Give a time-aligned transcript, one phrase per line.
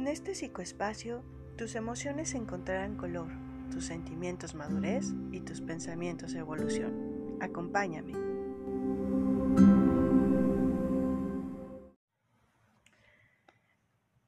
[0.00, 1.22] En este psicoespacio,
[1.58, 3.28] tus emociones encontrarán color,
[3.70, 7.36] tus sentimientos madurez y tus pensamientos evolución.
[7.38, 8.14] Acompáñame.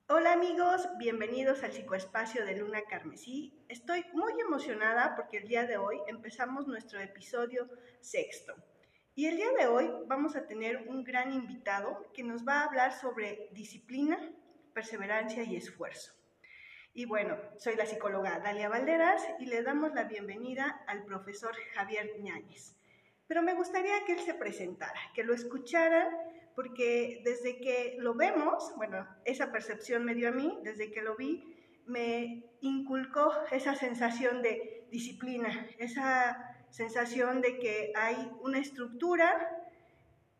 [0.08, 3.64] Hola amigos, bienvenidos al psicoespacio de Luna Carmesí.
[3.70, 7.66] Estoy muy emocionada porque el día de hoy empezamos nuestro episodio
[8.02, 8.54] sexto.
[9.14, 12.64] Y el día de hoy vamos a tener un gran invitado que nos va a
[12.64, 14.18] hablar sobre disciplina,
[14.72, 16.12] perseverancia y esfuerzo.
[16.94, 22.20] Y bueno, soy la psicóloga Dalia Valderas y le damos la bienvenida al profesor Javier
[22.20, 22.76] Ñáñez.
[23.26, 26.08] Pero me gustaría que él se presentara, que lo escucharan,
[26.54, 31.16] porque desde que lo vemos, bueno, esa percepción me dio a mí, desde que lo
[31.16, 31.42] vi,
[31.86, 39.61] me inculcó esa sensación de disciplina, esa sensación de que hay una estructura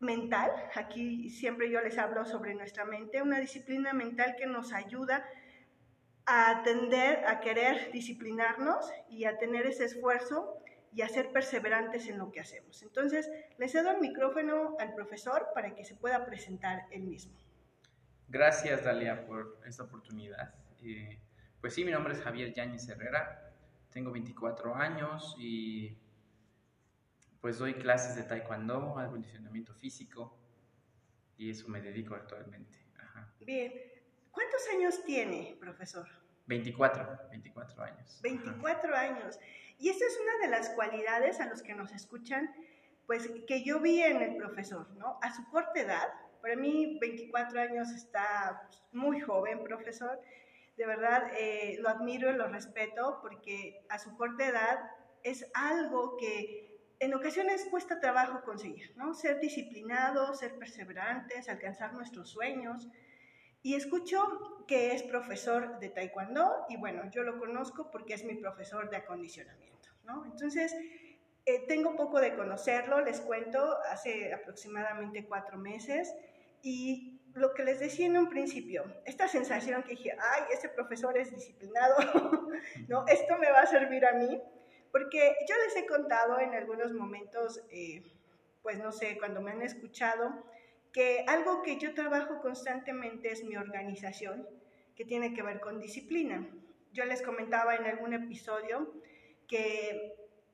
[0.03, 5.25] mental, aquí siempre yo les hablo sobre nuestra mente, una disciplina mental que nos ayuda
[6.25, 10.57] a atender, a querer disciplinarnos y a tener ese esfuerzo
[10.93, 12.83] y a ser perseverantes en lo que hacemos.
[12.83, 17.33] Entonces, le cedo el micrófono al profesor para que se pueda presentar él mismo.
[18.27, 20.53] Gracias, Dalia, por esta oportunidad.
[20.81, 21.19] Eh,
[21.59, 23.53] pues sí, mi nombre es Javier Yáñez Herrera,
[23.89, 25.97] tengo 24 años y
[27.43, 30.33] pues doy clases de taekwondo, acondicionamiento físico
[31.35, 32.73] y eso me dedico actualmente.
[33.41, 33.73] Bien,
[34.31, 36.07] ¿cuántos años tiene, profesor?
[36.45, 38.21] 24, 24 años.
[38.21, 39.37] 24 años.
[39.77, 42.49] Y esa es una de las cualidades a los que nos escuchan,
[43.07, 45.19] pues que yo vi en el profesor, ¿no?
[45.21, 50.17] A su corta edad, para mí 24 años está muy joven, profesor.
[50.77, 54.79] De verdad, eh, lo admiro y lo respeto porque a su corta edad
[55.23, 56.62] es algo que
[56.99, 59.13] en ocasiones cuesta trabajo conseguir, ¿no?
[59.13, 62.87] Ser disciplinados, ser perseverantes, alcanzar nuestros sueños.
[63.61, 68.35] Y escucho que es profesor de taekwondo y bueno, yo lo conozco porque es mi
[68.35, 70.25] profesor de acondicionamiento, ¿no?
[70.25, 70.75] Entonces,
[71.45, 76.13] eh, tengo poco de conocerlo, les cuento, hace aproximadamente cuatro meses
[76.61, 81.17] y lo que les decía en un principio, esta sensación que dije, ay, ese profesor
[81.17, 81.95] es disciplinado,
[82.87, 83.05] ¿no?
[83.07, 84.41] Esto me va a servir a mí
[84.93, 88.03] porque yo les he contado en algunos momentos, eh,
[88.61, 90.31] pues no sé, cuando me han escuchado,
[90.91, 94.47] que algo que yo trabajo constantemente es mi organización,
[94.95, 96.47] que tiene que ver con disciplina.
[96.91, 98.93] Yo les comentaba en algún episodio
[99.47, 100.13] que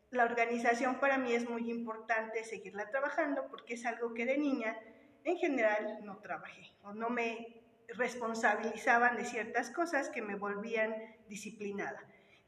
[0.09, 4.79] la organización para mí es muy importante seguirla trabajando porque es algo que de niña
[5.25, 10.95] en general no trabajé o no me responsabilizaban de ciertas cosas que me volvían
[11.27, 12.00] disciplinada.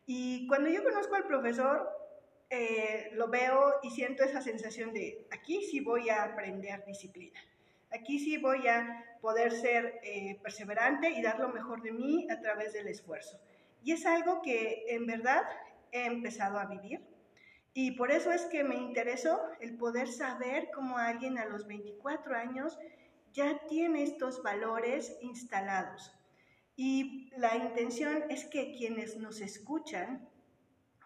[0.05, 1.89] Y cuando yo conozco al profesor,
[2.49, 7.39] eh, lo veo y siento esa sensación de aquí sí voy a aprender disciplina.
[7.93, 12.39] Aquí sí voy a poder ser eh, perseverante y dar lo mejor de mí a
[12.39, 13.39] través del esfuerzo.
[13.83, 15.43] Y es algo que en verdad
[15.91, 17.01] he empezado a vivir.
[17.73, 22.35] Y por eso es que me interesó el poder saber cómo alguien a los 24
[22.35, 22.77] años
[23.31, 26.11] ya tiene estos valores instalados.
[26.83, 30.27] Y la intención es que quienes nos escuchan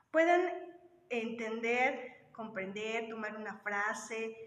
[0.10, 0.50] puedan
[1.10, 4.38] entender, comprender, tomar una frase,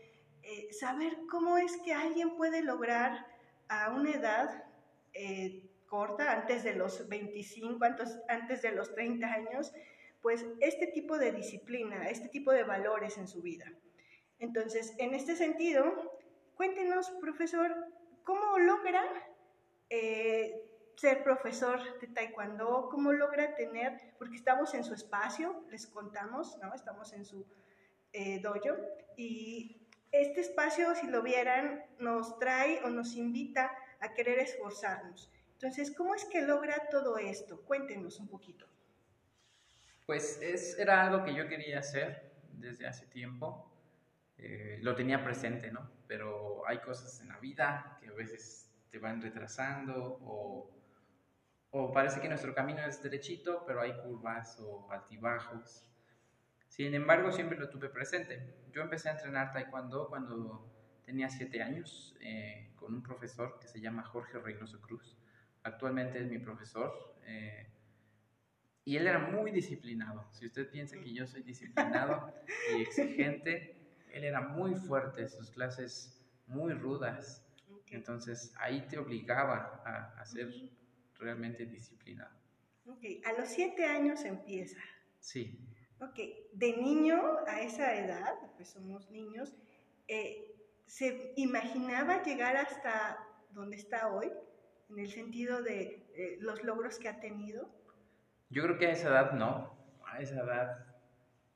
[0.42, 3.26] eh, saber cómo es que alguien puede lograr
[3.68, 4.64] a una edad
[5.12, 9.74] eh, corta, antes de los 25, antes, antes de los 30 años,
[10.22, 13.70] pues este tipo de disciplina, este tipo de valores en su vida.
[14.38, 16.18] Entonces, en este sentido,
[16.54, 17.76] cuéntenos, profesor,
[18.24, 19.04] ¿cómo logra
[19.90, 20.67] eh,
[20.98, 26.74] ser profesor de taekwondo, cómo logra tener, porque estamos en su espacio, les contamos, ¿no?
[26.74, 27.46] Estamos en su
[28.12, 28.76] eh, dojo
[29.16, 33.70] y este espacio, si lo vieran, nos trae o nos invita
[34.00, 35.30] a querer esforzarnos.
[35.52, 37.62] Entonces, ¿cómo es que logra todo esto?
[37.62, 38.66] Cuéntenos un poquito.
[40.04, 43.70] Pues es, era algo que yo quería hacer desde hace tiempo.
[44.36, 45.90] Eh, lo tenía presente, ¿no?
[46.08, 50.77] Pero hay cosas en la vida que a veces te van retrasando o
[51.70, 55.84] o parece que nuestro camino es derechito, pero hay curvas o altibajos.
[56.68, 58.54] Sin embargo, siempre lo tuve presente.
[58.72, 60.70] Yo empecé a entrenar taekwondo cuando
[61.04, 65.18] tenía siete años eh, con un profesor que se llama Jorge Reynoso Cruz.
[65.62, 67.16] Actualmente es mi profesor.
[67.26, 67.66] Eh,
[68.84, 70.26] y él era muy disciplinado.
[70.32, 72.32] Si usted piensa que yo soy disciplinado
[72.74, 73.76] y exigente,
[74.10, 77.44] él era muy fuerte, sus clases muy rudas.
[77.90, 80.50] Entonces ahí te obligaba a hacer
[81.18, 82.36] realmente disciplinado.
[82.86, 84.80] Ok, a los siete años empieza.
[85.20, 85.58] Sí.
[86.00, 86.18] Ok,
[86.52, 89.54] de niño a esa edad, pues somos niños,
[90.06, 90.54] eh,
[90.86, 93.18] ¿se imaginaba llegar hasta
[93.50, 94.30] donde está hoy?
[94.90, 97.68] en el sentido de eh, los logros que ha tenido?
[98.50, 99.76] Yo creo que a esa edad no.
[100.06, 100.86] A esa edad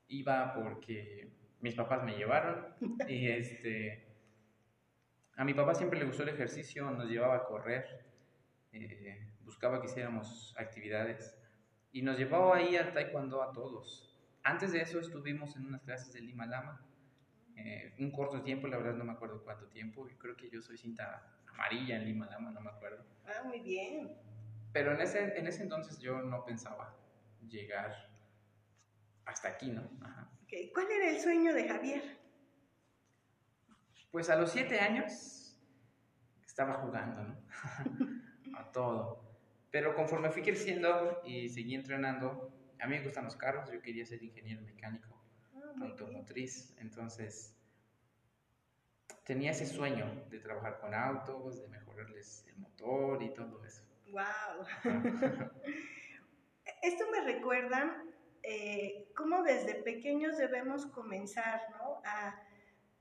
[0.09, 2.75] iba porque mis papás me llevaron
[3.09, 4.09] y este...
[5.37, 8.05] A mi papá siempre le gustó el ejercicio, nos llevaba a correr,
[8.73, 11.37] eh, buscaba que hiciéramos actividades
[11.93, 14.09] y nos llevaba ahí al taekwondo a todos.
[14.43, 16.85] Antes de eso estuvimos en unas clases de Lima Lama,
[17.57, 20.63] eh, un corto tiempo, la verdad no me acuerdo cuánto tiempo, y creo que yo
[20.63, 23.05] soy cinta amarilla en Lima Lama, no me acuerdo.
[23.27, 24.17] Ah, muy bien.
[24.73, 26.97] Pero en ese, en ese entonces yo no pensaba
[27.47, 28.11] llegar
[29.27, 29.89] hasta aquí, ¿no?
[30.75, 32.19] ¿Cuál era el sueño de Javier?
[34.11, 35.57] Pues a los siete años
[36.45, 38.59] estaba jugando, ¿no?
[38.59, 39.32] a todo.
[39.73, 44.05] Pero conforme fui creciendo y seguí entrenando, a mí me gustan los carros, yo quería
[44.05, 45.09] ser ingeniero mecánico,
[45.55, 47.57] ah, automotriz, entonces
[49.25, 53.83] tenía ese sueño de trabajar con autos, de mejorarles el motor y todo eso.
[54.11, 54.67] ¡Wow!
[56.83, 58.05] Esto me recuerda
[58.43, 61.63] eh, cómo desde pequeños debemos comenzar
[62.05, 62.39] a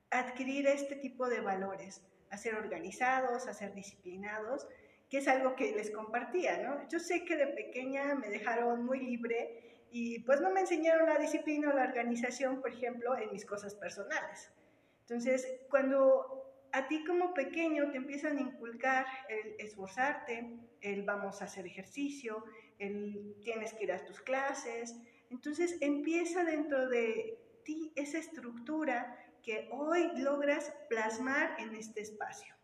[0.09, 4.68] adquirir este tipo de valores, a ser organizados, a ser disciplinados,
[5.12, 6.88] que es algo que les compartía, ¿no?
[6.88, 11.18] Yo sé que de pequeña me dejaron muy libre y pues no me enseñaron la
[11.18, 14.54] disciplina o la organización, por ejemplo, en mis cosas personales.
[15.02, 16.42] Entonces, cuando
[16.72, 22.46] a ti como pequeño te empiezan a inculcar el esforzarte, el vamos a hacer ejercicio,
[22.80, 24.96] el tienes que ir a tus clases,
[25.30, 32.56] entonces empieza dentro de ti esa estructura que hoy logras plasmar en este espacio.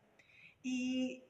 [0.64, 1.26] Y,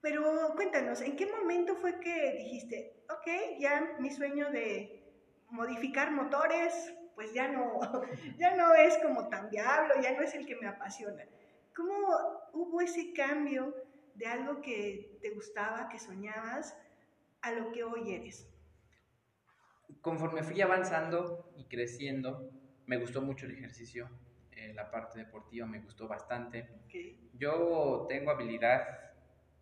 [0.00, 5.04] pero cuéntanos, ¿en qué momento fue que dijiste, ok, ya mi sueño de
[5.48, 7.80] modificar motores, pues ya no,
[8.38, 11.24] ya no es como tan diablo, ya no es el que me apasiona?
[11.74, 11.94] ¿Cómo
[12.52, 13.74] hubo ese cambio
[14.14, 16.74] de algo que te gustaba, que soñabas,
[17.42, 18.50] a lo que hoy eres?
[20.00, 22.50] conforme fui avanzando y creciendo,
[22.86, 24.08] me gustó mucho el ejercicio,
[24.52, 26.68] eh, la parte deportiva me gustó bastante.
[27.32, 28.82] Yo tengo habilidad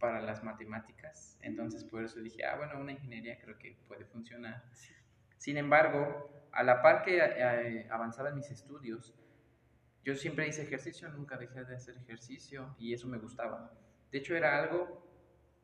[0.04, 4.62] para las matemáticas, entonces por eso dije, ah, bueno, una ingeniería creo que puede funcionar.
[5.38, 9.14] Sin embargo, a la par que eh, avanzaba en mis estudios,
[10.04, 13.72] yo siempre hice ejercicio, nunca dejé de hacer ejercicio y eso me gustaba.
[14.12, 15.08] De hecho, era algo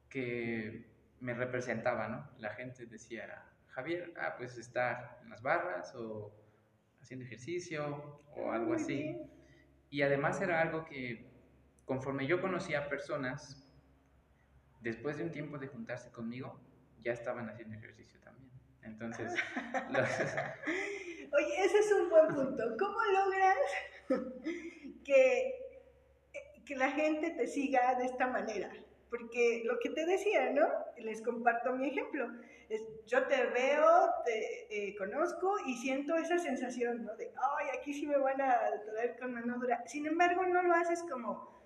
[0.08, 0.86] que
[1.20, 2.30] me representaba, ¿no?
[2.38, 6.32] La gente decía, Javier, ah, pues está en las barras o
[7.02, 9.20] haciendo ejercicio o algo así.
[9.90, 11.28] Y además era algo que
[11.84, 13.69] conforme yo conocía personas,
[14.80, 16.60] después de un tiempo de juntarse conmigo,
[17.02, 18.50] ya estaban haciendo ejercicio también.
[18.82, 19.32] Entonces,
[21.32, 22.76] Oye, ese es un buen punto.
[22.78, 23.56] ¿Cómo logras
[25.04, 25.54] que,
[26.66, 28.70] que la gente te siga de esta manera?
[29.08, 30.66] Porque lo que te decía, ¿no?
[30.98, 32.28] Les comparto mi ejemplo
[33.06, 37.16] yo te veo, te eh, conozco y siento esa sensación, ¿no?
[37.16, 39.82] De, ay, aquí sí me van a traer con mano dura.
[39.86, 41.60] Sin embargo, no lo haces como,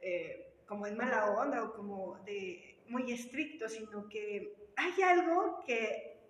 [0.00, 6.20] eh, como en mala onda o como de muy estricto, sino que hay algo que,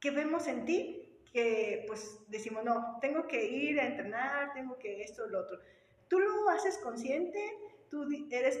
[0.00, 1.02] que vemos en ti
[1.32, 5.60] que pues decimos, no, tengo que ir a entrenar, tengo que esto, lo otro.
[6.08, 7.58] ¿Tú lo haces consciente?
[7.90, 8.58] ¿Tú eres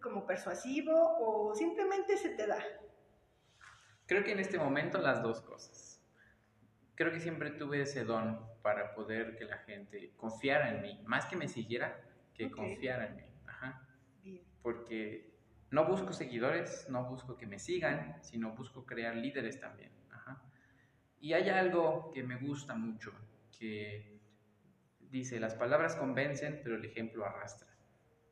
[0.00, 2.64] como persuasivo o simplemente se te da?
[4.06, 6.00] Creo que en este momento las dos cosas.
[6.94, 11.26] Creo que siempre tuve ese don para poder que la gente confiara en mí, más
[11.26, 12.00] que me siguiera,
[12.34, 13.33] que confiara en mí.
[14.64, 15.30] Porque
[15.70, 19.92] no busco seguidores, no busco que me sigan, sino busco crear líderes también.
[20.10, 20.42] Ajá.
[21.20, 23.12] Y hay algo que me gusta mucho,
[23.56, 24.20] que
[25.10, 27.68] dice, las palabras convencen, pero el ejemplo arrastra.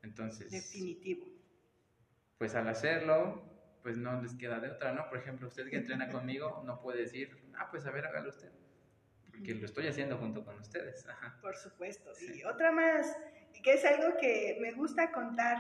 [0.03, 0.51] Entonces...
[0.51, 1.27] Definitivo.
[2.39, 3.43] Pues al hacerlo,
[3.83, 5.09] pues no les queda de otra, ¿no?
[5.09, 8.51] Por ejemplo, usted que entrena conmigo no puede decir, ah, pues a ver, hágalo usted.
[9.31, 11.07] Porque lo estoy haciendo junto con ustedes.
[11.41, 12.11] Por supuesto.
[12.35, 13.17] Y otra más,
[13.63, 15.59] que es algo que me gusta contar,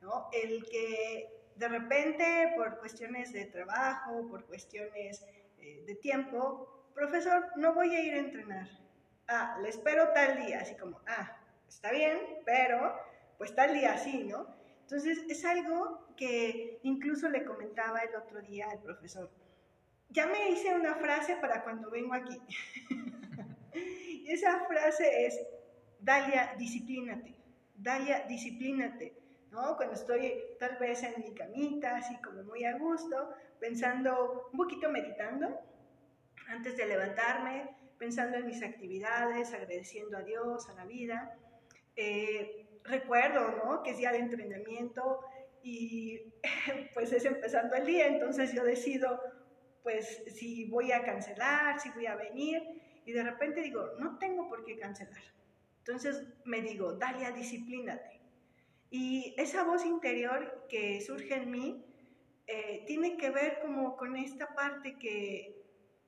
[0.00, 0.28] ¿no?
[0.32, 5.24] El que de repente, por cuestiones de trabajo, por cuestiones
[5.58, 8.68] eh, de tiempo, profesor, no voy a ir a entrenar.
[9.28, 11.36] Ah, le espero tal día, así como, ah,
[11.68, 12.94] está bien, pero
[13.38, 14.54] pues tal día sí, ¿no?
[14.82, 19.30] Entonces, es algo que incluso le comentaba el otro día al profesor.
[20.10, 22.40] Ya me hice una frase para cuando vengo aquí.
[23.74, 25.40] y esa frase es,
[25.98, 27.34] Dalia, disciplínate.
[27.74, 29.25] Dalia, disciplínate.
[29.50, 29.76] ¿No?
[29.76, 34.90] Cuando estoy tal vez en mi camita, así como muy a gusto, pensando, un poquito
[34.90, 35.48] meditando,
[36.48, 41.36] antes de levantarme, pensando en mis actividades, agradeciendo a Dios, a la vida.
[41.96, 43.82] Eh, recuerdo, ¿no?
[43.82, 45.20] Que es día de entrenamiento
[45.62, 46.32] y
[46.94, 49.20] pues es empezando el día, entonces yo decido
[49.82, 52.60] pues si voy a cancelar, si voy a venir
[53.04, 55.22] y de repente digo, no tengo por qué cancelar.
[55.78, 58.15] Entonces me digo, Dalia, disciplínate.
[58.98, 61.84] Y esa voz interior que surge en mí
[62.46, 65.62] eh, tiene que ver como con esta parte que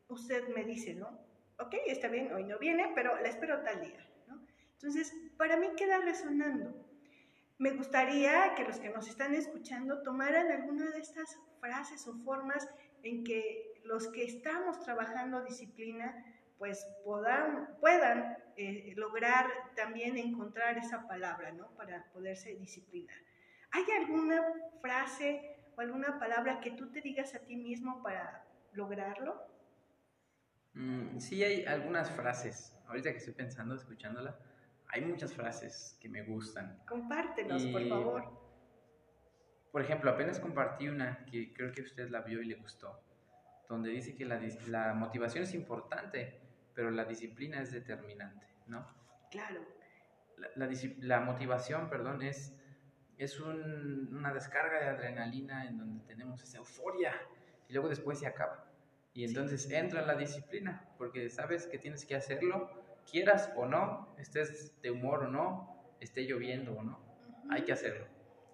[0.09, 1.21] usted me dice, ¿no?
[1.59, 4.43] Ok, está bien, hoy no viene, pero la espero tal día, ¿no?
[4.73, 6.83] Entonces, para mí queda resonando.
[7.59, 12.67] Me gustaría que los que nos están escuchando tomaran alguna de estas frases o formas
[13.03, 16.25] en que los que estamos trabajando disciplina,
[16.59, 19.47] pues puedan, puedan eh, lograr
[19.77, 21.69] también encontrar esa palabra, ¿no?
[21.77, 23.17] Para poderse disciplinar.
[23.71, 24.43] ¿Hay alguna
[24.81, 29.41] frase o alguna palabra que tú te digas a ti mismo para lograrlo?
[30.75, 32.77] Mm, sí, hay algunas frases.
[32.87, 34.39] Ahorita que estoy pensando, escuchándola,
[34.89, 36.83] hay muchas frases que me gustan.
[36.89, 38.49] Compártenos, por favor.
[39.71, 43.01] Por ejemplo, apenas compartí una que creo que usted la vio y le gustó,
[43.69, 46.48] donde dice que la, la motivación es importante,
[46.79, 48.87] pero la disciplina es determinante, ¿no?
[49.33, 49.67] Claro.
[50.37, 50.71] La, la,
[51.01, 52.55] la motivación, perdón, es
[53.17, 57.13] es un, una descarga de adrenalina en donde tenemos esa euforia
[57.69, 58.65] y luego después se acaba.
[59.13, 62.71] Y entonces entra la disciplina, porque sabes que tienes que hacerlo,
[63.11, 67.01] quieras o no, estés de humor o no, esté lloviendo o no,
[67.51, 68.07] hay que hacerlo.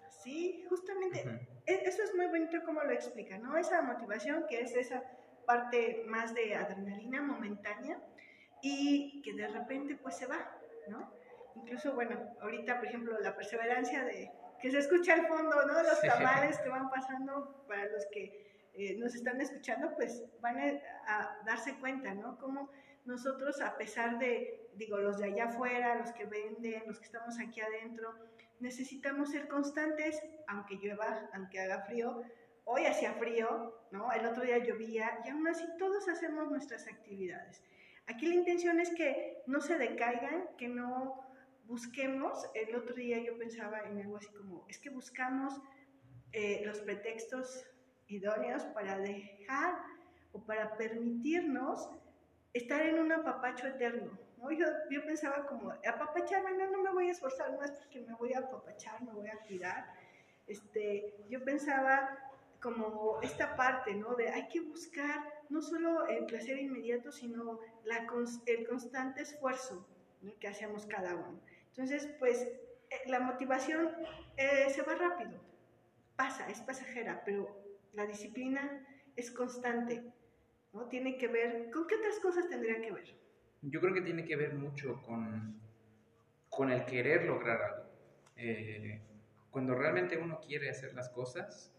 [0.09, 3.55] Sí, justamente, e, eso es muy bonito como lo explica, ¿no?
[3.55, 5.03] Esa motivación que es esa
[5.45, 8.01] parte más de adrenalina momentánea
[8.65, 10.57] y que de repente pues se va,
[10.87, 11.11] ¿no?
[11.55, 15.83] Incluso, bueno, ahorita, por ejemplo, la perseverancia de, que se escucha al fondo, ¿no?
[15.83, 20.57] Los tamales que van pasando para los que eh, nos están escuchando, pues van
[21.07, 22.39] a, darse cuenta, ¿no?
[22.39, 22.71] Como
[23.05, 27.37] nosotros, a pesar de, digo, los de allá afuera, los que venden, los que estamos
[27.39, 28.15] aquí adentro,
[28.59, 32.23] necesitamos ser constantes, aunque llueva, aunque haga frío.
[32.63, 34.11] Hoy hacía frío, ¿no?
[34.11, 37.61] El otro día llovía y aún así todos hacemos nuestras actividades.
[38.07, 41.25] Aquí la intención es que no se decaigan, que no
[41.65, 45.59] busquemos, el otro día yo pensaba en algo así como, es que buscamos
[46.31, 47.65] eh, los pretextos
[48.07, 49.75] idóneos para dejar
[50.31, 51.89] o para permitirnos
[52.53, 54.17] estar en un apapacho eterno.
[54.37, 54.51] ¿no?
[54.51, 58.33] Yo, yo pensaba como, apapacharme, no, no me voy a esforzar más porque me voy
[58.33, 59.85] a apapachar, me voy a cuidar.
[60.45, 62.19] Este, yo pensaba
[62.65, 64.15] como esta parte, ¿no?
[64.15, 65.19] De hay que buscar
[65.49, 68.07] no solo el placer inmediato, sino la,
[68.47, 69.87] el constante esfuerzo
[70.39, 71.39] que hacemos cada uno.
[71.67, 73.91] Entonces, pues eh, la motivación
[74.35, 75.39] eh, se va rápido,
[76.15, 77.55] pasa, es pasajera, pero
[77.93, 78.83] la disciplina
[79.15, 80.03] es constante,
[80.73, 80.87] ¿no?
[80.87, 83.15] Tiene que ver, ¿con qué otras cosas tendría que ver?
[83.61, 85.61] Yo creo que tiene que ver mucho con,
[86.49, 87.89] con el querer lograr algo.
[88.37, 89.01] Eh,
[89.51, 91.74] cuando realmente uno quiere hacer las cosas,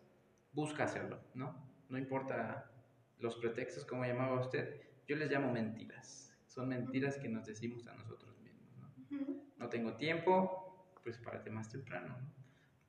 [0.56, 1.54] busca hacerlo, ¿no?
[1.90, 2.72] No importa
[3.18, 6.34] los pretextos, como llamaba usted, yo les llamo mentiras.
[6.46, 8.90] Son mentiras que nos decimos a nosotros mismos, ¿no?
[9.58, 12.16] No tengo tiempo, pues párate más temprano.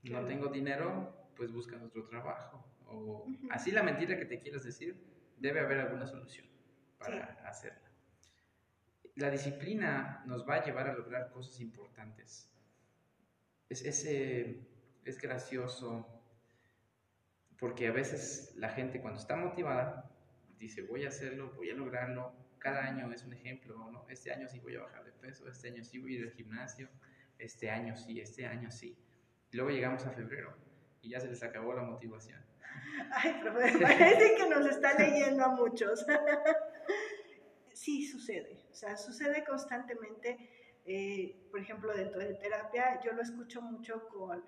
[0.03, 2.65] No tengo dinero, pues busca otro trabajo.
[2.85, 5.05] O así la mentira que te quieras decir,
[5.37, 6.47] debe haber alguna solución
[6.97, 7.91] para hacerla.
[9.15, 12.49] La disciplina nos va a llevar a lograr cosas importantes.
[13.67, 14.61] Es, ese,
[15.03, 16.17] es gracioso
[17.59, 20.09] porque a veces la gente cuando está motivada
[20.59, 24.05] dice voy a hacerlo, voy a lograrlo, cada año es un ejemplo, ¿no?
[24.09, 26.31] Este año sí voy a bajar de peso, este año sí voy a ir al
[26.31, 26.89] gimnasio,
[27.37, 28.97] este año sí, este año sí.
[29.51, 30.55] Y luego llegamos a febrero
[31.01, 32.43] y ya se les acabó la motivación.
[33.11, 36.05] Ay, profe, parece que nos está leyendo a muchos.
[37.73, 40.37] sí, sucede, o sea, sucede constantemente.
[40.85, 44.43] Eh, por ejemplo, dentro de terapia, yo lo escucho mucho con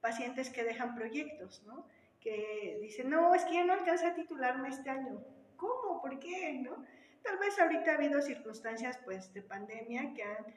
[0.00, 1.88] pacientes que dejan proyectos, ¿no?
[2.20, 5.24] Que dicen, no, es que ya no alcancé a titularme este año.
[5.56, 6.00] ¿Cómo?
[6.00, 6.60] ¿Por qué?
[6.62, 6.84] ¿No?
[7.22, 10.54] Tal vez ahorita ha habido circunstancias pues de pandemia que han eh,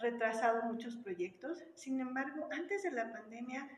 [0.00, 1.64] retrasado muchos proyectos.
[1.74, 3.68] Sin embargo, antes de la pandemia,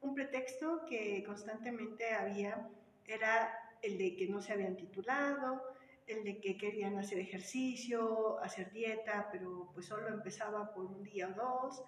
[0.00, 2.68] un pretexto que constantemente había
[3.06, 5.62] era el de que no se habían titulado,
[6.06, 11.28] el de que querían hacer ejercicio, hacer dieta, pero pues solo empezaba por un día
[11.28, 11.82] o dos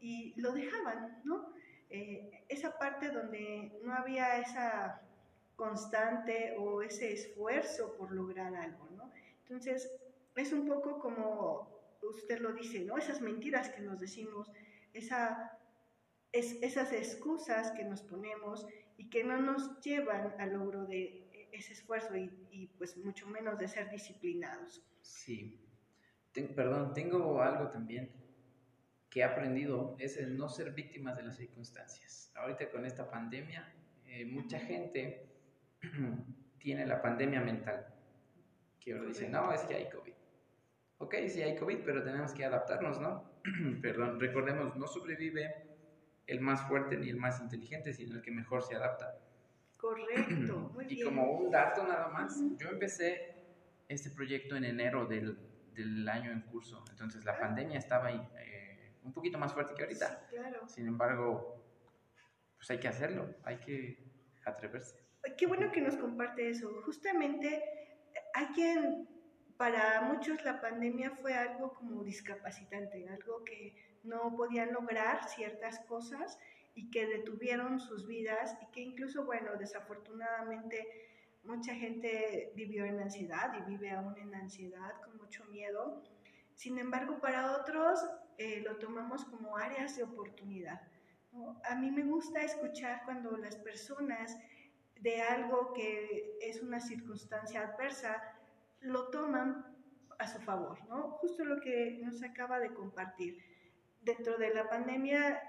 [0.00, 1.52] y lo dejaban, ¿no?
[1.88, 5.00] Eh, esa parte donde no había esa
[5.54, 9.12] constante o ese esfuerzo por lograr algo, ¿no?
[9.42, 9.90] Entonces,
[10.34, 12.98] es un poco como usted lo dice, ¿no?
[12.98, 14.50] Esas mentiras que nos decimos,
[14.92, 15.58] esa,
[16.32, 18.66] es, esas excusas que nos ponemos
[18.96, 23.68] y que no nos llevan al logro de ese esfuerzo y, pues mucho menos de
[23.68, 24.84] ser disciplinados.
[25.00, 25.60] Sí.
[26.54, 28.25] perdón, tengo algo también
[29.16, 32.30] que he aprendido es el no ser víctimas de las circunstancias.
[32.34, 33.66] Ahorita con esta pandemia,
[34.04, 35.24] eh, mucha gente
[36.58, 37.86] tiene la pandemia mental,
[38.78, 40.12] que ahora dice, no, es que hay COVID.
[40.98, 43.40] Ok, sí hay COVID, pero tenemos que adaptarnos, ¿no?
[43.80, 45.64] Perdón, recordemos, no sobrevive
[46.26, 49.18] el más fuerte ni el más inteligente, sino el que mejor se adapta.
[49.78, 53.34] Correcto, muy y como un dato nada más, yo empecé
[53.88, 55.38] este proyecto en enero del,
[55.72, 57.40] del, año en curso, entonces la ah.
[57.40, 58.55] pandemia estaba ahí, eh,
[59.06, 60.26] un poquito más fuerte que ahorita.
[60.28, 60.68] claro.
[60.68, 61.64] Sin embargo,
[62.56, 63.98] pues hay que hacerlo, hay que
[64.44, 64.96] atreverse.
[65.38, 66.82] Qué bueno que nos comparte eso.
[66.84, 67.62] Justamente
[68.34, 69.08] hay quien,
[69.56, 76.38] para muchos la pandemia fue algo como discapacitante, algo que no podían lograr ciertas cosas
[76.74, 80.86] y que detuvieron sus vidas y que incluso, bueno, desafortunadamente
[81.44, 86.02] mucha gente vivió en ansiedad y vive aún en ansiedad con mucho miedo.
[86.56, 88.00] Sin embargo, para otros
[88.38, 90.80] eh, lo tomamos como áreas de oportunidad.
[91.64, 94.34] A mí me gusta escuchar cuando las personas
[95.00, 98.22] de algo que es una circunstancia adversa
[98.80, 99.66] lo toman
[100.18, 101.10] a su favor, ¿no?
[101.20, 103.38] Justo lo que nos acaba de compartir.
[104.00, 105.42] Dentro de la pandemia,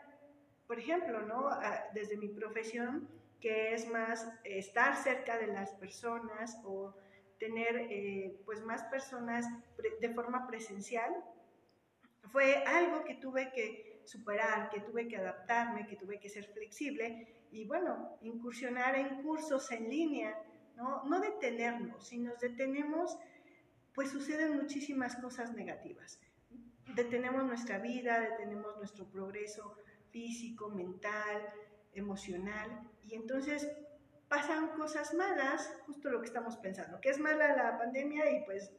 [0.68, 1.50] por ejemplo, ¿no?
[1.94, 3.08] Desde mi profesión,
[3.40, 6.94] que es más estar cerca de las personas o
[7.39, 9.46] tener eh, pues más personas
[10.00, 11.13] de forma presencial,
[12.32, 17.46] fue algo que tuve que superar, que tuve que adaptarme, que tuve que ser flexible
[17.51, 20.38] y bueno, incursionar en cursos en línea,
[20.75, 21.03] ¿no?
[21.06, 23.17] No detenernos, si nos detenemos,
[23.94, 26.20] pues suceden muchísimas cosas negativas.
[26.96, 29.75] Detenemos nuestra vida, detenemos nuestro progreso
[30.12, 31.50] físico, mental,
[31.94, 33.70] emocional, y entonces
[34.27, 38.72] pasan cosas malas, justo lo que estamos pensando, que es mala la pandemia y pues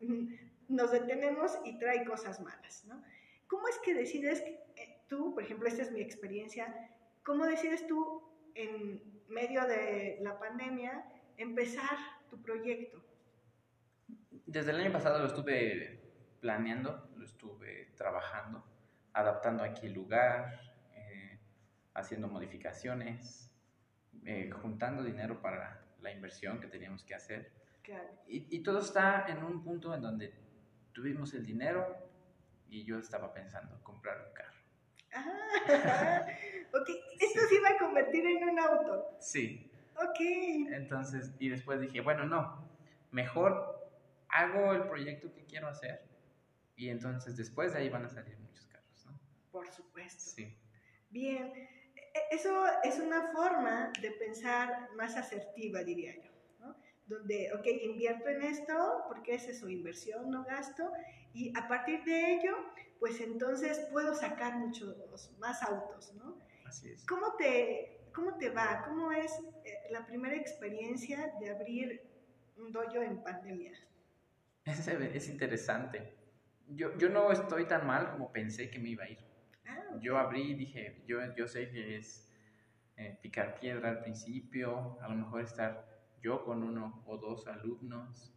[0.68, 3.02] nos detenemos y trae cosas malas, ¿no?
[3.46, 6.90] ¿Cómo es que decides eh, tú, por ejemplo, esta es mi experiencia,
[7.24, 8.22] ¿Cómo decides tú,
[8.54, 11.04] en medio de la pandemia,
[11.36, 11.96] empezar
[12.30, 13.02] tu proyecto?
[14.46, 16.00] Desde el año pasado lo estuve
[16.40, 18.64] planeando, lo estuve trabajando,
[19.12, 20.58] adaptando aquí el lugar,
[20.94, 21.38] eh,
[21.94, 23.49] haciendo modificaciones,
[24.24, 27.52] eh, juntando dinero para la inversión que teníamos que hacer.
[28.28, 30.32] Y, y, todo está en un punto en donde
[30.92, 31.96] tuvimos el dinero
[32.68, 34.60] y yo estaba pensando comprar un carro.
[35.12, 36.22] Ah,
[36.72, 39.16] ok, esto se iba a convertir en un auto.
[39.20, 39.70] Sí.
[39.96, 40.20] Ok.
[40.72, 42.70] Entonces, y después dije, bueno, no,
[43.10, 43.90] mejor
[44.28, 46.08] hago el proyecto que quiero hacer
[46.76, 49.18] y entonces después de ahí van a salir muchos carros, ¿no?
[49.50, 50.20] Por supuesto.
[50.20, 50.56] Sí.
[51.10, 51.52] Bien,
[52.30, 56.76] eso es una forma de pensar más asertiva, diría yo, ¿no?
[57.06, 60.92] Donde, ok, invierto en esto porque es eso, inversión, no gasto,
[61.32, 62.56] y a partir de ello
[63.00, 64.94] pues entonces puedo sacar muchos
[65.38, 66.38] más autos, ¿no?
[66.66, 67.04] Así es.
[67.06, 68.84] ¿Cómo te, cómo te va?
[68.86, 69.32] ¿Cómo es
[69.64, 72.02] eh, la primera experiencia de abrir
[72.58, 73.72] un dojo en pandemia?
[74.66, 76.14] Es, es interesante.
[76.68, 79.18] Yo, yo no estoy tan mal como pensé que me iba a ir.
[80.00, 82.30] Yo abrí y dije, yo, yo sé que es
[82.96, 85.86] eh, picar piedra al principio, a lo mejor estar
[86.22, 88.32] yo con uno o dos alumnos.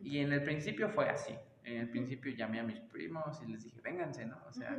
[0.00, 1.34] Y en el principio fue así.
[1.62, 4.38] En el principio llamé a mis primos y les dije, vénganse, ¿no?
[4.46, 4.76] O sea,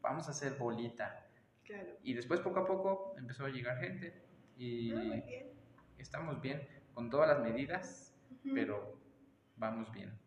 [0.00, 1.26] vamos a hacer bolita.
[1.64, 1.90] Claro.
[2.02, 4.22] Y después poco a poco empezó a llegar gente
[4.56, 5.22] y ah,
[5.98, 8.14] estamos bien con todas las medidas,
[8.54, 8.98] pero
[9.56, 10.18] vamos bien.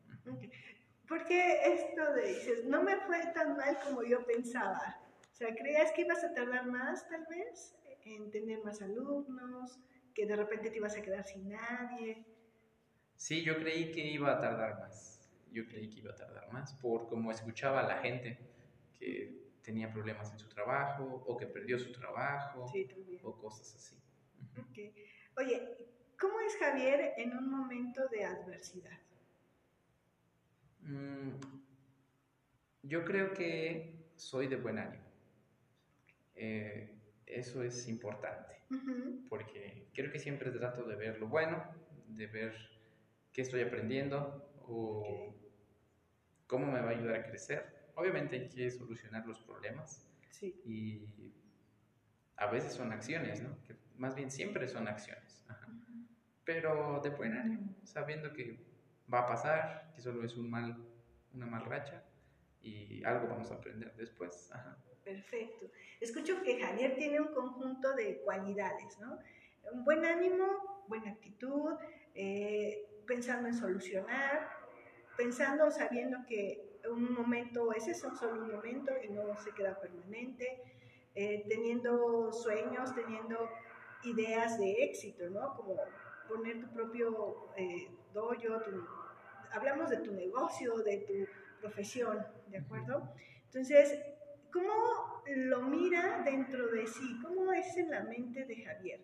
[1.07, 5.00] Porque esto de dices, no me fue tan mal como yo pensaba.
[5.41, 7.75] Sea, ¿creías que ibas a tardar más tal vez
[8.05, 9.79] en tener más alumnos?
[10.13, 12.27] ¿Que de repente te ibas a quedar sin nadie?
[13.17, 16.73] Sí, yo creí que iba a tardar más yo creí que iba a tardar más
[16.75, 18.39] por cómo escuchaba a la gente
[18.97, 22.71] que tenía problemas en su trabajo o que perdió su trabajo
[23.23, 23.97] o cosas así.
[25.37, 28.99] Oye, ¿cómo es Javier en un momento de adversidad?
[30.79, 31.31] Mm,
[32.83, 35.10] yo creo que soy de buen ánimo.
[36.43, 36.89] Eh,
[37.27, 38.55] eso es importante,
[39.29, 41.63] porque creo que siempre trato de ver lo bueno,
[42.07, 42.55] de ver
[43.31, 45.35] qué estoy aprendiendo o
[46.47, 47.91] cómo me va a ayudar a crecer.
[47.93, 50.09] Obviamente hay que solucionar los problemas.
[50.31, 50.59] Sí.
[50.65, 51.31] Y
[52.37, 53.61] a veces son acciones, ¿no?
[53.67, 55.45] Que más bien siempre son acciones.
[56.43, 58.65] Pero de buen ánimo, sabiendo que
[59.13, 60.75] va a pasar, que solo es un mal,
[61.33, 62.03] una mal racha
[62.61, 64.51] y algo vamos a aprender después.
[65.03, 65.67] Perfecto.
[65.99, 69.17] Escucho que Javier tiene un conjunto de cualidades, ¿no?
[69.71, 71.73] Un buen ánimo, buena actitud,
[72.13, 74.47] eh, pensando en solucionar,
[75.17, 80.61] pensando, sabiendo que un momento es eso, solo un momento y no se queda permanente,
[81.15, 83.49] eh, teniendo sueños, teniendo
[84.03, 85.55] ideas de éxito, ¿no?
[85.55, 85.75] Como
[86.27, 88.61] poner tu propio eh, dojo,
[89.51, 93.13] hablamos de tu negocio, de tu profesión, ¿de acuerdo?
[93.45, 93.99] Entonces,
[94.51, 97.19] ¿cómo lo mira dentro de sí?
[97.23, 98.99] ¿Cómo es en la mente de Javier?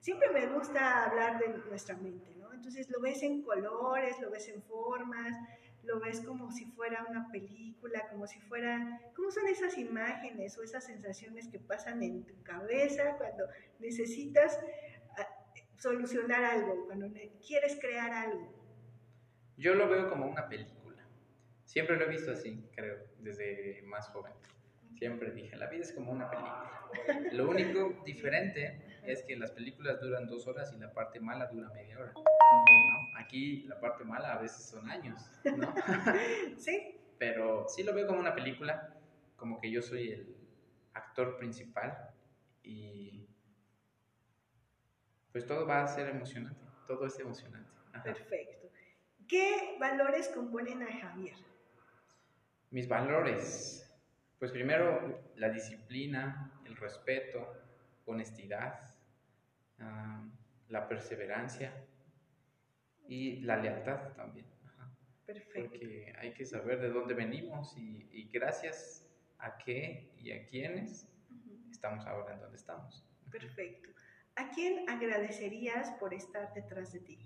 [0.00, 2.52] Siempre me gusta hablar de nuestra mente, ¿no?
[2.52, 5.36] Entonces lo ves en colores, lo ves en formas,
[5.82, 10.62] lo ves como si fuera una película, como si fuera, ¿cómo son esas imágenes o
[10.62, 13.44] esas sensaciones que pasan en tu cabeza cuando
[13.78, 14.58] necesitas
[15.16, 15.28] ah,
[15.78, 17.08] solucionar algo, cuando
[17.44, 18.52] quieres crear algo?
[19.56, 21.06] Yo lo veo como una película.
[21.64, 24.32] Siempre lo he visto así, creo, desde más joven.
[24.98, 26.72] Siempre dije, la vida es como una película.
[27.32, 31.68] Lo único diferente es que las películas duran dos horas y la parte mala dura
[31.70, 32.14] media hora.
[33.18, 35.74] Aquí la parte mala a veces son años, ¿no?
[36.58, 37.00] sí.
[37.18, 38.94] Pero sí lo veo como una película,
[39.36, 40.36] como que yo soy el
[40.92, 42.10] actor principal
[42.62, 43.28] y
[45.32, 47.70] pues todo va a ser emocionante, todo es emocionante.
[48.02, 48.70] Perfecto.
[49.28, 51.36] ¿Qué valores componen a Javier?
[52.70, 53.85] Mis valores.
[54.38, 57.52] Pues primero la disciplina, el respeto,
[58.04, 58.94] honestidad,
[60.68, 61.72] la perseverancia
[63.08, 64.46] y la lealtad también.
[65.24, 65.70] Perfecto.
[65.70, 71.08] Porque hay que saber de dónde venimos y, gracias a qué y a quiénes
[71.70, 73.04] estamos ahora en donde estamos.
[73.30, 73.90] Perfecto.
[74.36, 77.18] ¿A quién agradecerías por estar detrás de ti?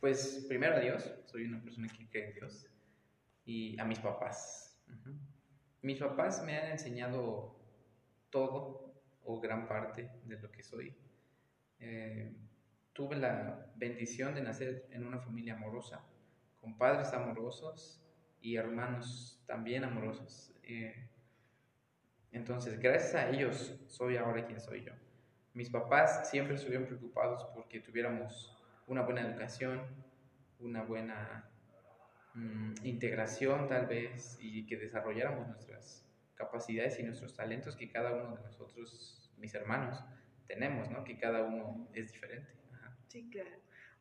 [0.00, 2.66] Pues primero a Dios, soy una persona que cree en Dios,
[3.44, 4.67] y a mis papás.
[5.82, 7.56] Mis papás me han enseñado
[8.30, 8.92] todo
[9.24, 10.96] o gran parte de lo que soy.
[11.80, 12.34] Eh,
[12.92, 16.04] tuve la bendición de nacer en una familia amorosa,
[16.60, 18.02] con padres amorosos
[18.40, 20.52] y hermanos también amorosos.
[20.64, 21.08] Eh,
[22.32, 24.92] entonces, gracias a ellos soy ahora quien soy yo.
[25.54, 29.82] Mis papás siempre estuvieron preocupados porque tuviéramos una buena educación,
[30.58, 31.50] una buena
[32.38, 38.36] mm, integración tal vez y que desarrolláramos nuestras capacidades y nuestros talentos que cada uno
[38.36, 40.02] de nosotros, mis hermanos,
[40.46, 41.04] tenemos, ¿no?
[41.04, 42.52] Que cada uno es diferente.
[43.08, 43.50] Sí, claro.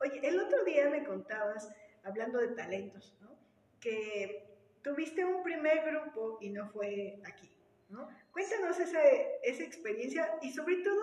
[0.02, 1.74] Oye, el otro día me contabas,
[2.04, 3.38] hablando de talentos, ¿no?
[3.80, 7.52] Que tuviste un primer grupo y no fue aquí,
[7.90, 8.08] ¿no?
[8.32, 9.02] Cuéntanos esa,
[9.44, 11.02] esa experiencia y sobre todo,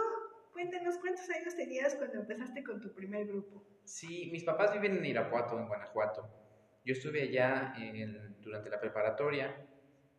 [0.53, 3.65] cuéntanos cuántos años tenías cuando empezaste con tu primer grupo.
[3.85, 6.44] Sí, mis papás viven en Irapuato, en Guanajuato.
[6.85, 7.75] Yo estuve allá
[8.43, 9.57] durante la preparatoria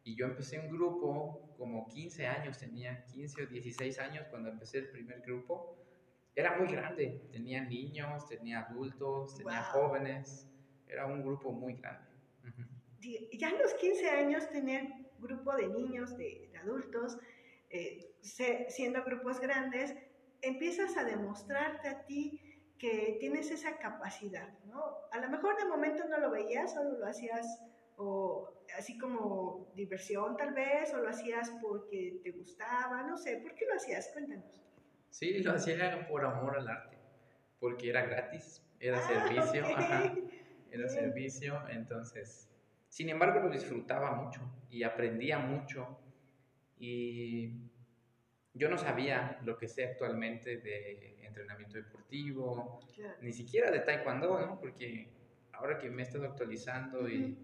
[0.04, 4.80] y yo empecé un grupo como 15 años, tenía 15 o 16 años cuando empecé
[4.80, 5.78] el primer grupo.
[6.36, 10.48] Era muy grande, tenía niños, tenía adultos, tenía jóvenes,
[10.88, 12.10] era un grupo muy grande.
[13.34, 14.88] Ya a los 15 años tener
[15.20, 17.18] grupo de niños, de, adultos,
[17.70, 18.12] eh,
[18.70, 19.96] siendo grupos grandes,
[20.42, 22.42] empiezas a demostrarte a ti
[22.78, 24.84] que tienes esa capacidad, ¿no?
[25.12, 27.46] A lo mejor de momento no lo veías, solo lo hacías
[27.98, 33.54] o así como diversión tal vez, o lo hacías porque te gustaba, no sé, ¿por
[33.56, 34.10] qué lo hacías?
[34.12, 34.62] Cuéntanos.
[35.10, 36.98] Sí, lo hacía por amor al arte,
[37.60, 39.66] porque era gratis, era ah, servicio,
[40.72, 42.50] era servicio, entonces,
[42.90, 45.98] sin embargo lo disfrutaba mucho y aprendía mucho
[46.78, 47.65] y
[48.56, 52.80] yo no sabía lo que sé actualmente de entrenamiento deportivo,
[53.22, 54.60] ni siquiera de taekwondo, ¿no?
[54.60, 55.10] Porque
[55.52, 57.38] ahora que me he estado actualizando y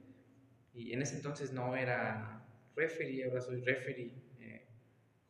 [0.74, 2.45] y en ese entonces no era
[2.76, 4.65] referee, ahora soy referee, eh,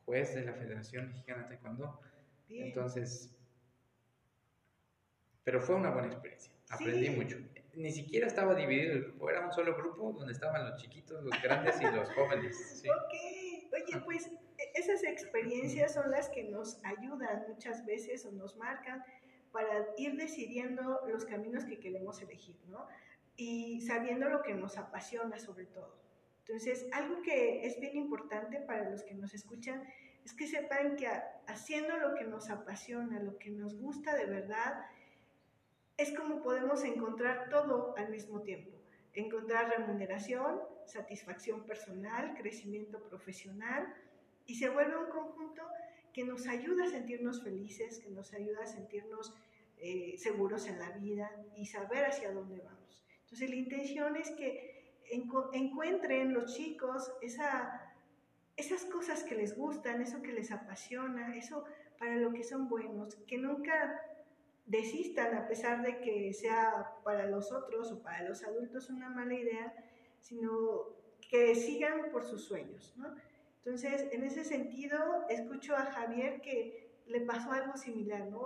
[0.06, 2.00] juez de la Federación Mexicana de Taekwondo.
[2.50, 3.34] Entonces,
[5.44, 7.38] pero fue una buena experiencia, aprendí mucho.
[7.74, 11.42] Ni siquiera estaba dividido el grupo, era un solo grupo donde estaban los chiquitos, los
[11.42, 12.84] grandes y los jóvenes.
[12.92, 14.32] Ok, oye, pues e,
[14.74, 19.04] esas experiencias son las que nos ayudan muchas veces o nos marcan
[19.52, 22.88] para ir decidiendo los caminos que queremos elegir, ¿no?
[23.36, 25.98] y sabiendo lo que nos apasiona sobre todo.
[26.46, 29.84] Entonces, algo que es bien importante para los que nos escuchan
[30.24, 31.08] es que sepan que
[31.48, 34.86] haciendo lo que nos apasiona, lo que nos gusta de verdad,
[35.98, 38.78] es como podemos encontrar todo al mismo tiempo.
[39.14, 43.94] Encontrar remuneración, satisfacción personal, crecimiento profesional
[44.52, 45.64] y se vuelve un conjunto
[46.12, 49.34] que nos ayuda a sentirnos felices, que nos ayuda a sentirnos
[49.78, 53.02] eh, seguros en la vida y saber hacia dónde vamos.
[53.22, 54.94] Entonces la intención es que
[55.54, 57.94] encuentren los chicos esa,
[58.58, 61.64] esas cosas que les gustan, eso que les apasiona, eso
[61.98, 64.02] para lo que son buenos, que nunca
[64.66, 69.34] desistan a pesar de que sea para los otros o para los adultos una mala
[69.34, 69.74] idea,
[70.20, 70.90] sino
[71.30, 73.16] que sigan por sus sueños, ¿no?
[73.64, 78.42] Entonces, en ese sentido, escucho a Javier que le pasó algo similar, ¿no?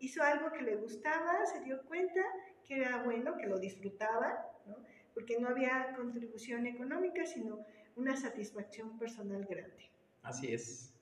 [0.00, 2.20] Hizo algo que le gustaba, se dio cuenta
[2.64, 4.76] que era bueno, que lo disfrutaba, ¿no?
[5.14, 9.90] Porque no había contribución económica, sino una satisfacción personal grande.
[10.22, 10.92] Así es.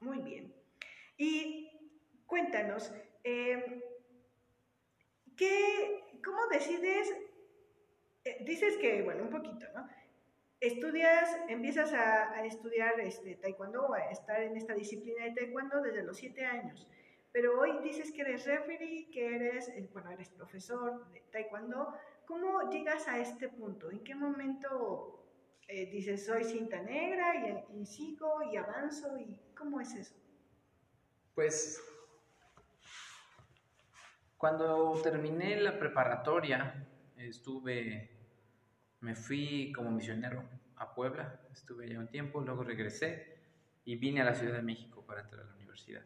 [0.00, 0.54] Muy bien.
[1.16, 1.70] Y
[2.26, 2.92] cuéntanos,
[3.24, 3.82] eh,
[5.36, 7.12] ¿qué, ¿cómo decides?
[8.24, 9.88] Eh, dices que, bueno, un poquito, ¿no?
[10.60, 16.16] Estudias, empiezas a, estudiar este, taekwondo, a estar en esta disciplina de taekwondo desde los
[16.16, 16.88] siete años,
[17.30, 21.94] pero hoy dices que eres referee, que eres, eh, bueno, eres profesor de taekwondo.
[22.26, 23.90] ¿Cómo llegas a este punto?
[23.90, 25.24] ¿En qué momento
[25.68, 29.16] eh, dices, soy cinta negra y, y sigo y avanzo?
[29.16, 30.16] ¿Y cómo es eso?
[31.34, 31.80] Pues
[34.38, 38.17] cuando terminé la preparatoria, estuve,
[39.00, 43.38] me fui como misionero a Puebla, estuve ya un tiempo, luego regresé
[43.84, 46.02] y vine a la Ciudad de México para entrar a la universidad.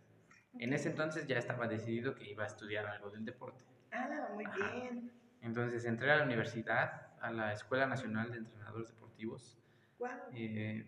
[0.59, 3.65] En ese entonces ya estaba decidido que iba a estudiar algo del deporte.
[3.91, 5.11] Ah, muy bien.
[5.41, 9.59] Entonces entré a la universidad, a la Escuela Nacional de Entrenadores Deportivos.
[9.99, 10.09] Wow.
[10.35, 10.87] Eh,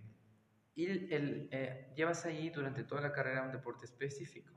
[0.74, 4.52] y el, eh, llevas ahí durante toda la carrera un deporte específico,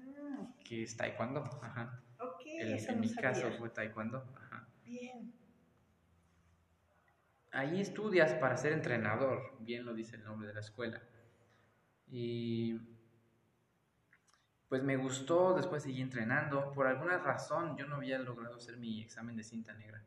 [0.00, 1.44] Ah, que es taekwondo.
[1.62, 2.02] Ajá.
[2.18, 3.32] ok, El- eso en no mi sabía.
[3.32, 4.18] caso fue taekwondo.
[4.36, 4.68] Ajá.
[4.84, 5.32] Bien.
[7.56, 11.00] Ahí estudias para ser entrenador, bien lo dice el nombre de la escuela.
[12.06, 12.78] Y
[14.68, 16.70] pues me gustó, después seguí entrenando.
[16.72, 20.04] Por alguna razón yo no había logrado hacer mi examen de cinta negra.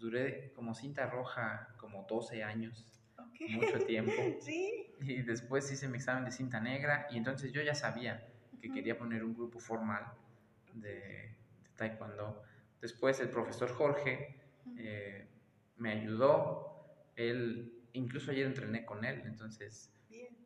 [0.00, 2.84] Duré como cinta roja como 12 años,
[3.50, 4.10] mucho tiempo.
[4.40, 4.92] Sí.
[5.00, 8.26] Y después hice mi examen de cinta negra y entonces yo ya sabía
[8.60, 10.12] que quería poner un grupo formal
[10.74, 11.36] de, de
[11.76, 12.42] taekwondo.
[12.80, 14.40] Después el profesor Jorge
[14.76, 15.28] eh,
[15.76, 16.69] me ayudó.
[17.28, 20.36] Él, incluso ayer entrené con él, entonces Bien.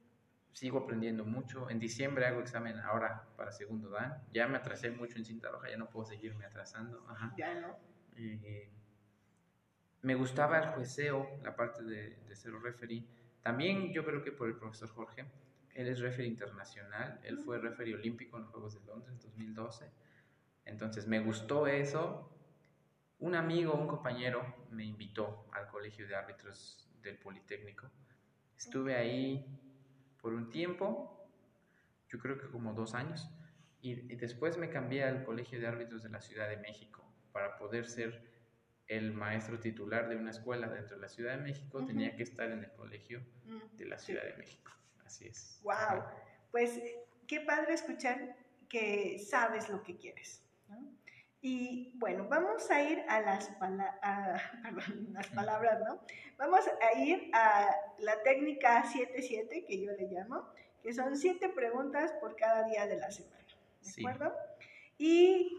[0.53, 1.71] sigo aprendiendo mucho.
[1.71, 4.23] En diciembre hago examen ahora para segundo dan.
[4.33, 7.05] Ya me atrasé mucho en cinta roja, ya no puedo seguirme atrasando.
[7.09, 7.33] Ajá.
[7.37, 7.79] Ya no.
[8.17, 8.71] Eh,
[10.03, 13.05] me gustaba el jueceo, la parte de, de ser referee.
[13.43, 15.25] También yo creo que por el profesor Jorge.
[15.75, 17.21] Él es referee internacional.
[17.25, 19.91] Él fue referee olímpico en los Juegos de Londres 2012.
[20.67, 22.31] Entonces me gustó eso.
[23.25, 27.91] Un amigo, un compañero me invitó al colegio de árbitros del Politécnico.
[28.55, 29.47] Estuve ahí
[30.21, 31.27] por un tiempo,
[32.11, 33.31] yo creo que como dos años,
[33.81, 37.57] y, y después me cambié al colegio de árbitros de la Ciudad de México para
[37.57, 38.31] poder ser
[38.89, 41.83] el maestro titular de una escuela dentro de la Ciudad de México.
[41.87, 43.77] Tenía que estar en el colegio Mm.
[43.79, 44.71] de la Ciudad de México.
[45.07, 45.61] Así es.
[45.63, 46.05] Wow.
[46.51, 46.79] Pues
[47.27, 48.37] qué padre escuchar
[48.69, 50.43] que sabes lo que quieres.
[50.69, 50.77] ¿no?
[51.47, 56.01] Y bueno, vamos a ir a las, pala- a- perdón, las palabras, ¿no?
[56.39, 60.49] Vamos a ir a la técnica 7-7, que yo le llamo,
[60.83, 63.45] que son siete preguntas por cada día de la semana.
[63.83, 64.01] ¿De Sí.
[64.01, 64.35] acuerdo?
[64.97, 65.53] Y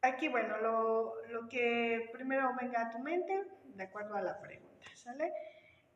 [0.00, 4.86] aquí, bueno, lo, lo que primero venga a tu mente, de acuerdo a la pregunta,
[4.94, 5.32] ¿sale?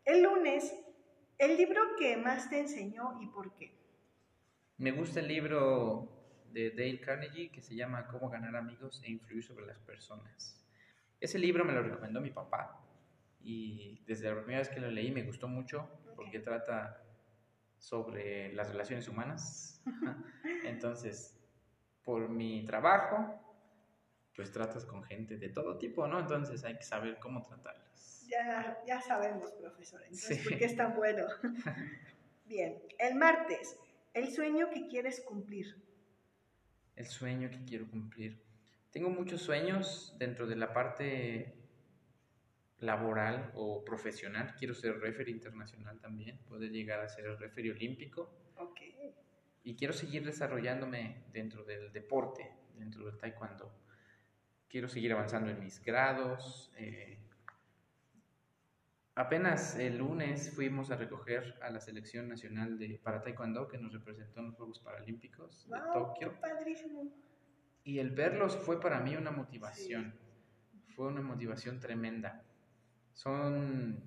[0.05, 0.75] El lunes,
[1.39, 3.73] el libro que más te enseñó y por qué.
[4.79, 6.09] Me gusta el libro
[6.53, 10.59] de Dale Carnegie que se llama Cómo ganar amigos e influir sobre las personas.
[11.21, 12.79] Ese libro me lo recomendó mi papá
[13.41, 17.03] y desde la primera vez que lo leí me gustó mucho porque trata
[17.79, 19.83] sobre las relaciones humanas.
[20.65, 21.39] Entonces,
[22.05, 23.39] por mi trabajo,
[24.35, 26.21] pues tratas con gente de todo tipo, ¿no?
[26.21, 28.27] Entonces hay que saber cómo tratarlas.
[28.29, 30.49] Ya, ya sabemos, profesor, entonces, Sí.
[30.49, 31.27] ¿por qué es tan bueno?
[32.47, 33.79] Bien, el martes,
[34.15, 35.67] el sueño que quieres cumplir.
[37.03, 38.41] El sueño que quiero cumplir.
[38.93, 41.53] Tengo muchos sueños dentro de la parte
[42.79, 44.55] laboral o profesional.
[44.57, 48.83] Quiero ser referee internacional también, poder llegar a ser referee olímpico Ok.
[49.65, 53.75] y quiero seguir desarrollándome dentro del deporte, dentro del taekwondo.
[54.69, 56.71] Quiero seguir avanzando en mis grados.
[56.77, 57.19] eh,
[59.15, 63.93] Apenas el lunes fuimos a recoger a la selección nacional de para taekwondo que nos
[63.93, 66.31] representó en los Juegos Paralímpicos de Tokio.
[66.31, 67.13] qué padrísimo.
[67.85, 70.15] Y el verlos fue para mí una motivación.
[70.97, 72.43] Fue una motivación tremenda.
[73.13, 74.03] Son,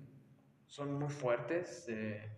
[0.66, 2.28] son muy fuertes, eh,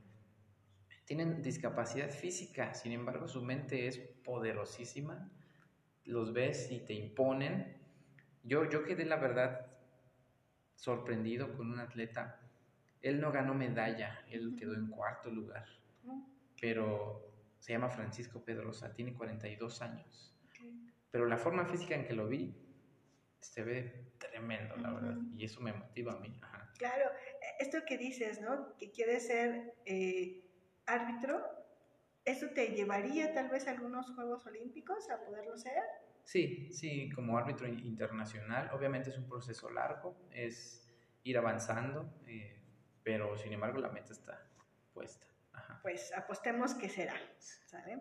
[1.07, 5.31] tienen discapacidad física, sin embargo su mente es poderosísima.
[6.05, 7.79] Los ves y te imponen.
[8.43, 9.73] Yo, yo quedé, la verdad,
[10.75, 12.48] sorprendido con un atleta.
[13.03, 15.67] Él no ganó medalla, él quedó en cuarto lugar,
[16.61, 20.29] pero se llama Francisco Pedrosa, tiene 42 años
[21.11, 22.57] pero la forma física en que lo vi
[23.41, 25.37] se ve tremendo, la verdad, Ujú.
[25.37, 26.39] y eso me motiva a mí.
[26.43, 26.73] Ajá.
[26.77, 27.11] Claro,
[27.59, 28.77] esto que dices, ¿no?
[28.77, 30.45] Que quieres ser eh,
[30.87, 31.41] árbitro,
[32.25, 35.83] ¿eso te llevaría tal vez a algunos Juegos Olímpicos a poderlo ser?
[36.25, 40.91] Sí, sí, como árbitro internacional, obviamente es un proceso largo, es
[41.23, 42.58] ir avanzando, eh,
[43.09, 44.39] pero sin embargo la meta está
[44.93, 45.27] puesta.
[45.81, 47.15] Pues apostemos que será,
[47.65, 47.99] ¿sabe?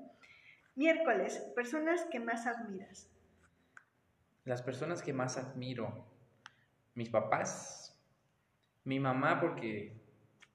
[0.75, 3.09] Miércoles, personas que más admiras.
[4.43, 6.05] Las personas que más admiro,
[6.93, 7.97] mis papás,
[8.83, 9.97] mi mamá porque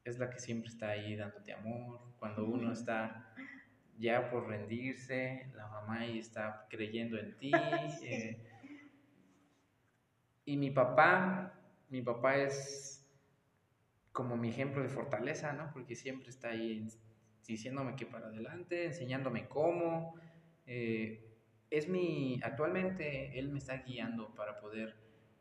[0.04, 3.34] es la que siempre está ahí dándote amor, cuando uno está
[3.96, 7.52] ya por rendirse, la mamá ahí está creyendo en ti.
[8.02, 8.38] Eh,
[10.44, 11.54] y mi papá,
[11.88, 13.01] mi papá es
[14.12, 15.70] como mi ejemplo de fortaleza, ¿no?
[15.72, 16.86] Porque siempre está ahí
[17.46, 20.14] diciéndome que para adelante, enseñándome cómo.
[20.66, 21.28] Eh,
[21.70, 24.94] es mi, actualmente él me está guiando para poder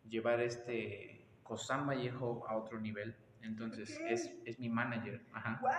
[0.07, 3.15] llevar este Cosán Vallejo a otro nivel.
[3.41, 5.25] Entonces, es, es, mi manager.
[5.33, 5.59] Ajá.
[5.61, 5.71] ¡Wow!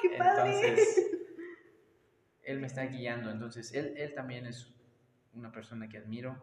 [0.00, 0.50] ¡Qué padre!
[0.50, 1.10] Entonces,
[2.42, 4.74] él me está guiando, entonces él, él también es
[5.34, 6.42] una persona que admiro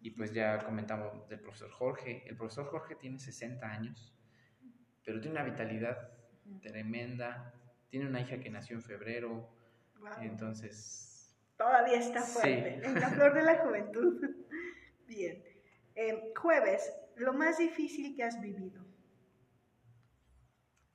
[0.00, 2.24] y pues ya comentamos del profesor Jorge.
[2.26, 4.14] El profesor Jorge tiene 60 años,
[5.04, 6.10] pero tiene una vitalidad
[6.60, 7.54] tremenda,
[7.88, 9.48] tiene una hija que nació en febrero,
[10.20, 11.36] entonces...
[11.56, 14.20] Todavía está fuerte, en la flor de la juventud.
[15.06, 15.44] Bien.
[15.94, 18.84] Eh, jueves, lo más difícil que has vivido.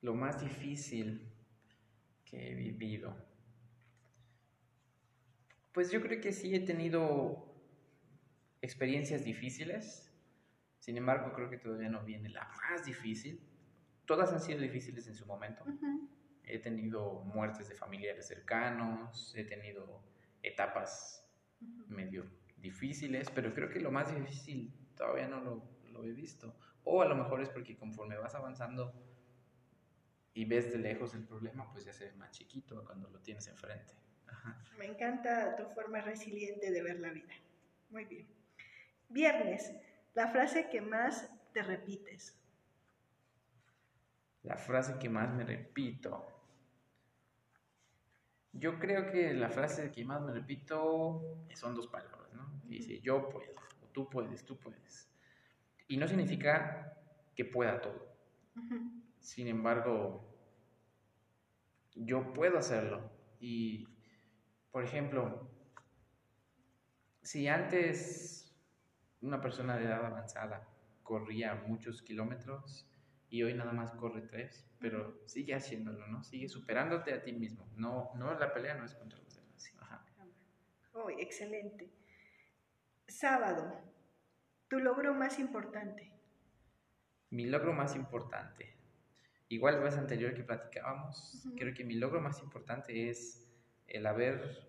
[0.02, 1.32] Lo más difícil
[2.26, 3.16] que he vivido.
[5.72, 7.48] Pues yo creo que sí he tenido
[8.62, 10.12] experiencias difíciles,
[10.80, 13.40] sin embargo creo que todavía no viene la más difícil.
[14.08, 15.66] Todas han sido difíciles en su momento.
[16.44, 20.02] He tenido muertes de familiares cercanos, he tenido
[20.42, 21.30] etapas
[21.88, 26.58] medio difíciles, pero creo que lo más difícil todavía no lo, lo he visto.
[26.86, 28.94] O a lo mejor es porque conforme vas avanzando
[30.34, 33.46] y ves de lejos el problema, pues ya se ve más chiquito cuando lo tienes
[33.48, 33.94] enfrente.
[34.78, 37.34] Me encanta tu forma resiliente de ver la vida.
[37.90, 38.26] Muy bien.
[39.10, 39.74] Viernes,
[40.14, 42.40] la frase que más te repites.
[44.48, 46.26] La frase que más me repito.
[48.54, 52.62] Yo creo que la frase que más me repito son dos palabras, ¿no?
[52.64, 53.52] dice yo puedo,
[53.84, 55.12] o tú puedes, tú puedes.
[55.90, 56.98] Y no significa
[57.36, 58.08] que pueda todo.
[59.20, 60.34] Sin embargo,
[61.94, 63.12] yo puedo hacerlo.
[63.42, 63.86] Y
[64.72, 65.52] por ejemplo,
[67.22, 68.58] si antes
[69.20, 70.66] una persona de edad avanzada
[71.04, 72.90] corría muchos kilómetros
[73.30, 76.24] y hoy nada más corre tres, pero sigue haciéndolo, ¿no?
[76.24, 77.68] Sigue superándote a ti mismo.
[77.76, 79.74] No, no la pelea no es contra los demás.
[79.80, 80.06] Ajá.
[80.94, 81.92] Oh, excelente.
[83.08, 83.82] Sábado,
[84.68, 86.12] tu logro más importante.
[87.30, 88.76] Mi logro más importante.
[89.50, 93.50] Igual la vez anterior que platicábamos, creo que mi logro más importante es
[93.88, 94.68] el haber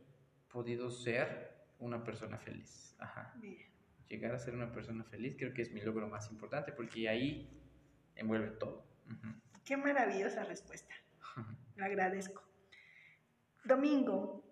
[0.48, 2.96] podido ser una persona feliz.
[2.98, 3.34] Ajá.
[4.08, 7.58] Llegar a ser una persona feliz creo que es mi logro más importante porque ahí
[8.18, 8.84] envuelve todo.
[9.64, 10.94] Qué maravillosa respuesta.
[11.76, 12.42] Lo agradezco.
[13.64, 14.44] Domingo,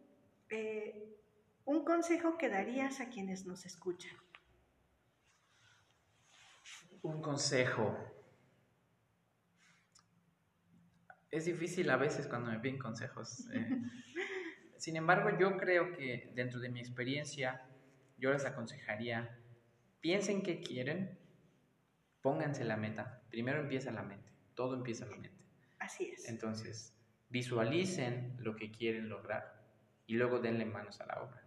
[0.50, 1.16] eh,
[1.64, 4.16] un consejo que darías a quienes nos escuchan.
[7.02, 7.96] Un consejo.
[11.30, 13.48] Es difícil a veces cuando me piden consejos.
[13.52, 13.68] Eh,
[14.78, 17.66] sin embargo, yo creo que dentro de mi experiencia,
[18.18, 19.38] yo les aconsejaría,
[20.00, 21.18] piensen qué quieren,
[22.26, 23.22] pónganse la meta.
[23.30, 25.38] Primero empieza la mente, todo empieza en la mente.
[25.78, 26.28] Así es.
[26.28, 26.92] Entonces,
[27.28, 29.62] visualicen lo que quieren lograr
[30.08, 31.44] y luego denle manos a la obra.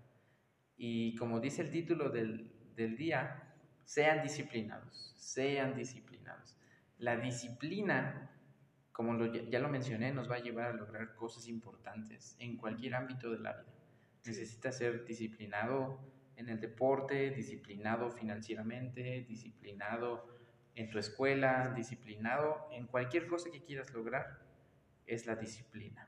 [0.78, 6.56] Y como dice el título del, del día, sean disciplinados, sean disciplinados.
[6.98, 8.32] La disciplina
[8.94, 13.32] como ya lo mencioné, nos va a llevar a lograr cosas importantes en cualquier ámbito
[13.32, 13.74] de la vida.
[14.26, 16.00] Necesitas ser disciplinado
[16.38, 20.38] en el deporte, disciplinado financieramente, disciplinado
[20.80, 24.39] en tu escuela, disciplinado en cualquier cosa que quieras lograr,
[25.05, 26.07] es la disciplina.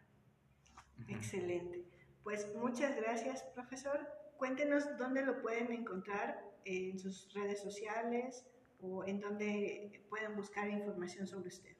[1.09, 1.83] Excelente.
[2.23, 3.99] Pues muchas gracias, profesor.
[4.37, 8.47] Cuéntenos dónde lo pueden encontrar en sus redes sociales
[8.79, 11.75] o en dónde pueden buscar información sobre usted.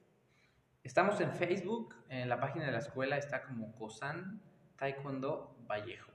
[0.83, 4.41] Estamos en Facebook, en la página de la escuela está como COSAN
[4.75, 6.11] Taekwondo Vallejo.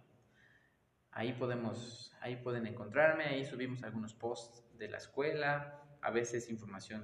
[1.10, 7.02] Ahí podemos, ahí pueden encontrarme, ahí subimos algunos posts de la escuela, a veces información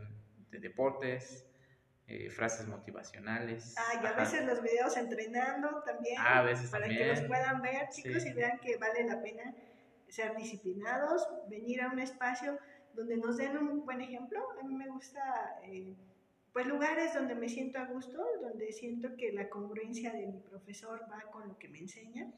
[0.53, 1.45] de deportes,
[2.07, 3.75] eh, frases motivacionales.
[3.77, 6.17] Ah, y a veces los videos entrenando también.
[6.19, 9.55] Ah, a veces para que los puedan ver, chicos, y vean que vale la pena
[10.09, 12.59] ser disciplinados, venir a un espacio
[12.93, 14.39] donde nos den un buen ejemplo.
[14.61, 15.21] A mí me gusta...
[15.65, 15.97] Eh,
[16.53, 21.07] pues lugares donde me siento a gusto, donde siento que la congruencia de mi profesor
[21.11, 22.31] va con lo que me enseña.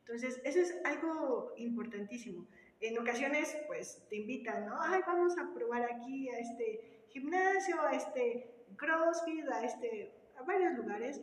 [0.00, 2.48] Entonces, eso es algo importantísimo.
[2.80, 4.80] En ocasiones, pues te invitan, ¿no?
[4.80, 10.72] Ay, vamos a probar aquí a este gimnasio, a este CrossFit, a, este, a varios
[10.74, 11.20] lugares.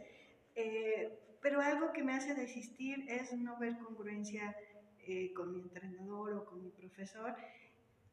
[0.56, 4.56] Eh, pero algo que me hace desistir es no ver congruencia
[5.00, 7.36] eh, con mi entrenador o con mi profesor,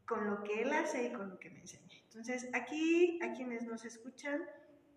[0.07, 1.97] con lo que él hace y con lo que me enseña.
[2.05, 4.43] Entonces, aquí, a quienes nos escuchan,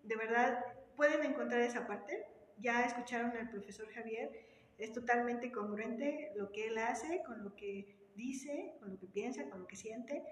[0.04, 0.64] de verdad,
[0.96, 2.26] pueden encontrar esa parte.
[2.58, 4.30] Ya escucharon al profesor Javier,
[4.78, 9.48] es totalmente congruente lo que él hace con lo que dice, con lo que piensa,
[9.48, 10.22] con lo que siente.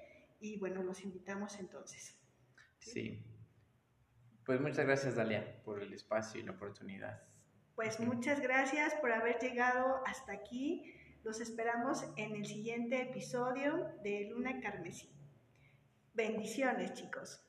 [0.40, 2.18] Y bueno, los invitamos entonces.
[2.80, 3.24] Sí.
[4.44, 7.22] Pues muchas gracias, Dalia, por el espacio y la oportunidad.
[7.74, 10.92] Pues muchas gracias por haber llegado hasta aquí.
[11.24, 15.10] Los esperamos en el siguiente episodio de Luna Carmesí.
[16.14, 17.45] Bendiciones, chicos.